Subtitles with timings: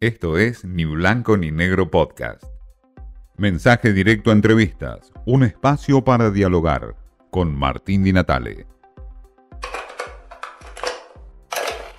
[0.00, 2.44] Esto es Ni Blanco ni Negro Podcast.
[3.36, 6.94] Mensaje directo a entrevistas, un espacio para dialogar
[7.30, 8.64] con Martín Di Natale.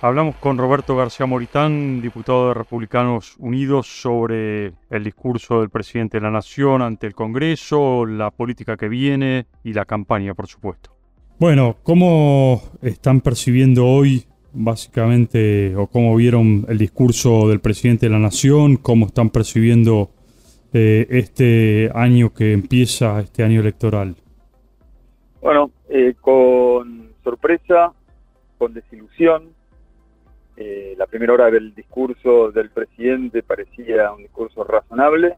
[0.00, 6.22] Hablamos con Roberto García Moritán, diputado de Republicanos Unidos, sobre el discurso del presidente de
[6.22, 10.96] la Nación ante el Congreso, la política que viene y la campaña, por supuesto.
[11.38, 18.18] Bueno, ¿cómo están percibiendo hoy básicamente, o cómo vieron el discurso del presidente de la
[18.18, 20.10] Nación, cómo están percibiendo
[20.72, 24.14] eh, este año que empieza, este año electoral?
[25.40, 27.92] Bueno, eh, con sorpresa,
[28.58, 29.54] con desilusión.
[30.56, 35.36] Eh, la primera hora del discurso del presidente parecía un discurso razonable,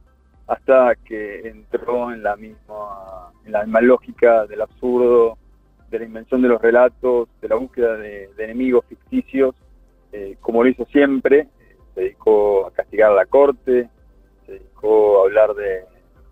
[0.48, 5.38] hasta que entró en la misma, en la misma lógica del absurdo,
[5.92, 9.54] de la invención de los relatos, de la búsqueda de, enemigos ficticios,
[10.10, 11.48] eh, como lo hizo siempre,
[11.94, 13.88] se dedicó a castigar a la corte,
[14.46, 15.84] se dedicó a hablar de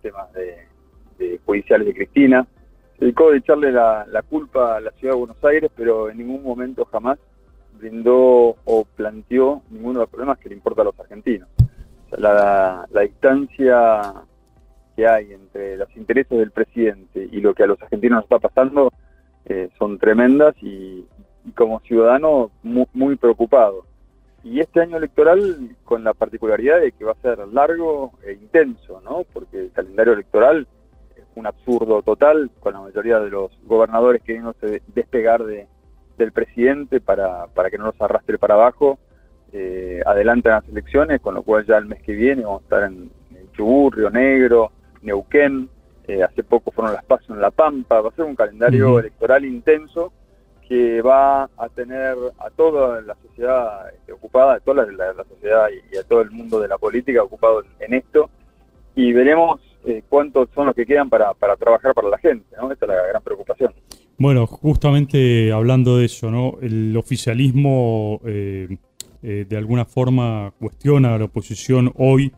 [0.02, 0.66] temas de,
[1.44, 2.46] judiciales de Cristina,
[2.98, 6.42] se dedicó a echarle la, culpa a la ciudad de Buenos Aires, pero en ningún
[6.42, 7.18] momento jamás
[7.78, 11.48] brindó o planteó ninguno de los problemas que le importa a los argentinos.
[12.16, 14.14] la, la distancia
[14.96, 18.90] que hay entre los intereses del presidente y lo que a los argentinos está pasando
[19.46, 21.06] eh, son tremendas y,
[21.54, 23.84] como ciudadano muy, preocupado.
[24.42, 29.00] Y este año electoral con la particularidad de que va a ser largo e intenso,
[29.02, 29.24] ¿no?
[29.32, 30.66] Porque el calendario electoral
[31.16, 35.66] es un absurdo total, con la mayoría de los gobernadores queriéndose despegar de,
[36.16, 38.98] del presidente para, para que no los arrastre para abajo.
[39.52, 42.82] Eh, adelantan las elecciones, con lo cual ya el mes que viene vamos a estar
[42.84, 44.70] en, en Chubut, Río Negro,
[45.02, 45.68] Neuquén,
[46.10, 49.44] eh, hace poco fueron las pasos en La Pampa, va a ser un calendario electoral
[49.44, 50.12] intenso
[50.68, 55.96] que va a tener a toda la sociedad este, ocupada, a toda la, sociedad y,
[55.96, 58.28] a todo el mundo de la política ocupado en, esto,
[58.96, 62.72] y veremos eh, cuántos son los que quedan para, trabajar para la gente, ¿no?
[62.72, 63.72] Esta es la gran preocupación.
[64.18, 66.58] Bueno, justamente hablando de eso, ¿no?
[66.60, 68.76] El oficialismo eh,
[69.22, 72.32] de alguna forma cuestiona a la oposición hoy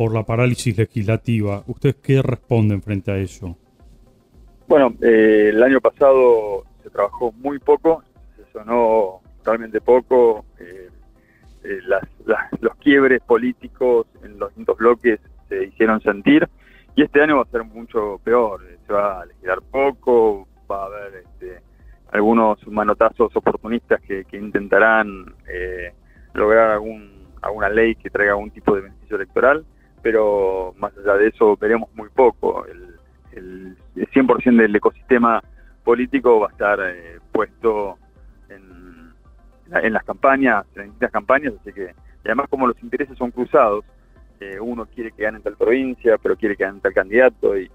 [0.00, 1.62] por la parálisis legislativa.
[1.66, 3.54] ¿Ustedes qué responden frente a eso?
[4.66, 8.02] Bueno, eh, el año pasado se trabajó muy poco,
[8.34, 10.46] se sonó realmente poco.
[10.58, 10.88] Eh,
[11.64, 11.80] eh,
[12.62, 16.48] los quiebres políticos en los distintos bloques se hicieron sentir
[16.96, 18.62] y este año va a ser mucho peor.
[18.86, 21.60] Se va a legislar poco, va a haber este,
[22.10, 25.26] algunos manotazos oportunistas que, intentarán
[26.32, 29.62] lograr algún, alguna ley que traiga algún tipo de beneficio electoral
[30.02, 32.64] pero más allá de eso veremos muy poco.
[32.66, 32.96] El,
[33.32, 35.42] el 100% del ecosistema
[35.84, 37.98] político va a estar eh, puesto
[38.48, 39.12] en,
[39.72, 41.94] en, las campañas, en distintas campañas, así que,
[42.24, 43.84] y además como los intereses son cruzados,
[44.40, 47.70] eh, uno quiere que gane tal provincia, pero quiere que gane tal candidato, y,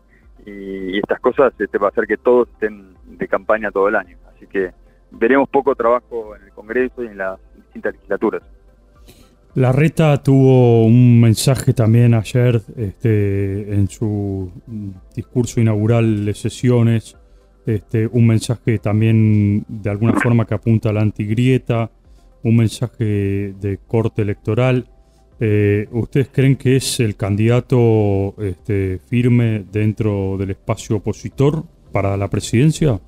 [0.45, 3.95] y, estas cosas te este, va a hacer que todos estén de campaña todo el
[3.95, 4.17] año.
[4.35, 4.71] Así que
[5.11, 8.43] veremos poco trabajo en el Congreso y en las distintas legislaturas.
[9.55, 14.51] La Reta tuvo un mensaje también ayer este, en su
[15.15, 17.17] discurso inaugural de sesiones,
[17.65, 21.89] este, un mensaje también de alguna forma que apunta a la antigrieta,
[22.43, 24.89] un mensaje de corte electoral.
[25.39, 31.63] Eh, ¿Ustedes creen que es el candidato este, firme dentro del espacio opositor
[31.93, 32.99] para la presidencia?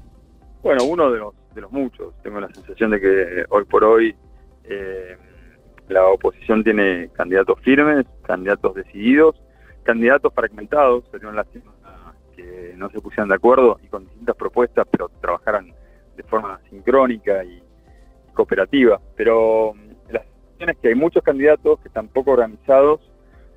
[0.63, 2.13] Bueno, uno de los, de los muchos.
[2.23, 4.15] Tengo la sensación de que hoy por hoy...
[4.63, 5.17] Eh,
[5.89, 9.35] la oposición tiene candidatos firmes, candidatos decididos,
[9.83, 11.71] candidatos fragmentados, sería una lástima
[12.35, 15.73] que no se pusieran de acuerdo y con distintas propuestas, pero trabajaran
[16.15, 17.61] de forma sincrónica y
[18.33, 18.99] cooperativa.
[19.15, 23.01] Pero mm, la situación es que hay muchos candidatos que están poco organizados,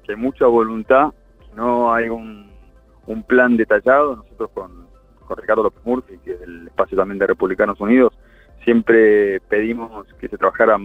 [0.04, 1.10] que hay mucha voluntad,
[1.41, 2.48] que no hay un,
[3.26, 4.16] plan detallado.
[4.16, 4.86] Nosotros con,
[5.26, 8.16] con Ricardo López Murphy, que es del espacio también de Republicanos Unidos,
[8.64, 10.78] siempre pedimos que se trabajara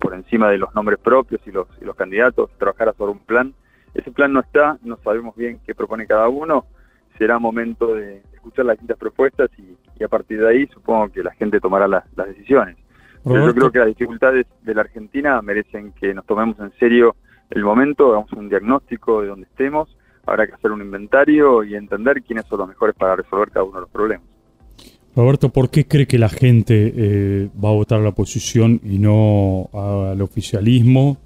[0.00, 3.54] por encima de los nombres propios y los, y los candidatos, trabajara sobre un plan.
[3.94, 6.66] Ese plan no está, no sabemos bien qué propone cada uno,
[7.18, 11.32] será momento de escuchar las distintas propuestas y, a partir de ahí supongo que la
[11.32, 12.78] gente tomará las, decisiones.
[13.22, 17.16] Pero yo creo que las dificultades de la Argentina merecen que nos tomemos en serio
[17.50, 22.22] el momento, hagamos un diagnóstico de dónde estemos, habrá que hacer un inventario y entender
[22.22, 24.29] quiénes son los mejores para resolver cada uno de los problemas.
[25.20, 28.96] Roberto, ¿por qué cree que la gente eh, va a votar a la oposición y
[28.98, 31.18] no al oficialismo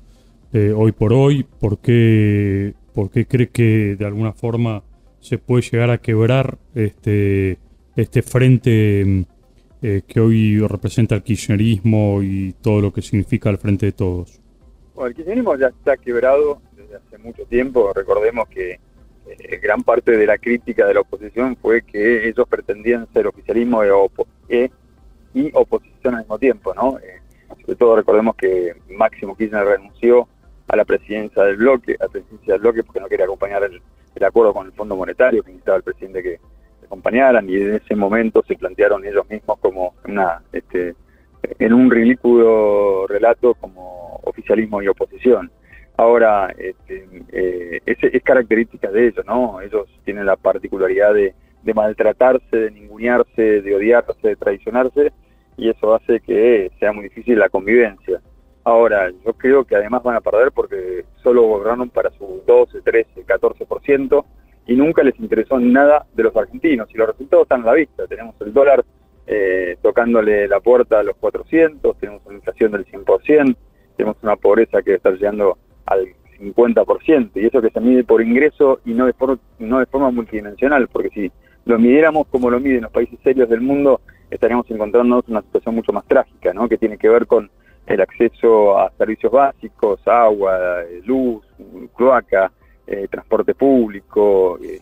[0.53, 1.45] eh, hoy por hoy?
[1.45, 4.83] ¿Por qué, ¿Por qué cree que de alguna forma
[5.21, 7.59] se puede llegar a quebrar este,
[7.95, 9.27] este frente
[9.81, 14.41] eh, que hoy representa el kirchnerismo y todo lo que significa el frente de todos?
[14.97, 17.93] Bueno, el kirchnerismo ya está quebrado desde hace mucho tiempo.
[17.95, 18.81] Recordemos que
[19.27, 23.83] eh, gran parte de la crítica de la oposición fue que ellos pretendían ser oficialismo
[24.49, 24.71] e,
[25.33, 26.99] y oposición al mismo tiempo, ¿no?
[26.99, 27.21] Eh,
[27.63, 30.29] sobre todo recordemos que Máximo Kirchner renunció
[30.69, 33.81] a la presidencia del bloque, a la presidencia del bloque porque no quería acompañar el,
[34.25, 36.41] acuerdo con el Fondo Monetario que necesitaba el presidente que
[36.85, 40.95] acompañaran y en ese momento se plantearon ellos mismos como una este,
[41.59, 45.51] en un ridículo relato como oficialismo y oposición.
[45.97, 49.61] Ahora, este, eh, es, característica de ellos, ¿no?
[49.61, 51.35] Ellos tienen la particularidad de,
[51.73, 55.13] maltratarse, de ningunearse, de odiarse, de traicionarse,
[55.57, 58.21] y eso hace que sea muy difícil la convivencia.
[58.65, 63.25] Ahora, yo creo que además van a perder porque solo gobernaron para su 12, 13,
[63.25, 64.25] 14%,
[64.67, 68.07] y nunca les interesó nada de los argentinos, y los resultados están a la vista.
[68.09, 68.85] Tenemos el dólar
[69.27, 73.57] eh, tocándole la puerta a los 400, tenemos una inflación del 100%,
[73.97, 76.09] tenemos una pobreza que está llegando al
[76.39, 79.15] 50%, y eso que se mide por ingreso y no de,
[79.59, 81.33] no de forma multidimensional, porque si
[81.65, 84.01] lo midiéramos como lo miden los países serios del mundo,
[84.31, 86.69] estaríamos encontrándonos una situación mucho más trágica, ¿no?
[86.69, 87.51] que tiene que ver con
[87.87, 90.59] el acceso a servicios básicos, agua,
[91.05, 91.45] luz,
[91.97, 92.51] cloaca,
[92.87, 94.59] eh, transporte público.
[94.63, 94.81] Eh,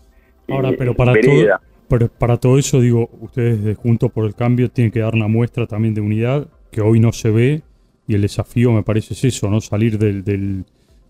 [0.48, 1.46] Ahora, pero para todo,
[1.88, 5.28] pero para todo eso, digo, ustedes de Juntos por el Cambio tienen que dar una
[5.28, 7.62] muestra también de unidad que hoy no se ve
[8.06, 9.60] y el desafío me parece es eso, ¿no?
[9.60, 10.64] Salir del, del,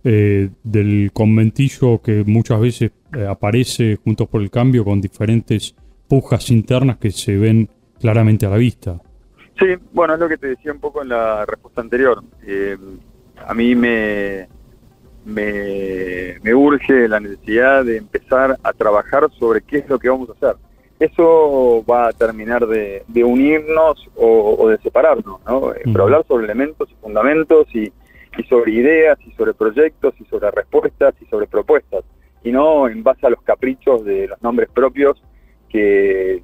[0.04, 5.74] eh, del conventillo que muchas veces eh, aparece Juntos por el Cambio con diferentes
[6.08, 7.68] pujas internas que se ven
[8.00, 9.00] claramente a la vista.
[9.58, 12.22] Sí, bueno, es lo que te decía un poco en la respuesta anterior.
[12.46, 12.76] Eh,
[13.46, 14.48] a mí me,
[15.24, 20.30] me, me urge la necesidad de empezar a trabajar sobre qué es lo que vamos
[20.30, 20.56] a hacer
[21.02, 25.72] eso va a terminar de, unirnos o, de separarnos, ¿no?
[25.72, 27.92] Eh, pero hablar sobre elementos y fundamentos y,
[28.48, 32.04] sobre ideas y sobre proyectos y sobre respuestas y sobre propuestas,
[32.42, 35.22] y no en base a los caprichos de los nombres propios
[35.68, 36.42] que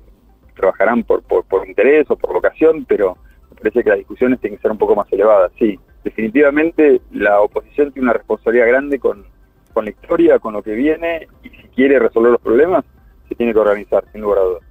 [0.55, 3.17] trabajarán por, por, interés o por vocación, pero
[3.51, 5.53] me parece que las discusiones tienen que ser un poco más elevadas.
[5.59, 9.25] Sí, definitivamente la oposición tiene una responsabilidad grande con,
[9.73, 12.85] con la historia, con lo que viene, y si quiere resolver los problemas,
[13.29, 14.63] se tiene que organizar, sin lugar a dudas.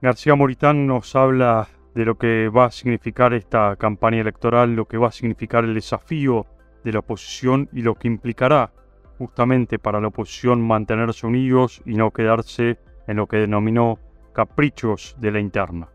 [0.00, 4.98] García Moritán nos habla de lo que va a significar esta campaña electoral, lo que
[4.98, 6.46] va a significar el desafío
[6.84, 8.72] de la oposición y lo que implicará
[9.18, 13.98] justamente para la oposición mantenerse unidos y no quedarse en lo que denominó
[14.32, 15.88] caprichos de la interna.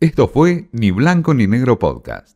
[0.00, 2.35] Esto fue Ni Blanco ni Negro Podcast.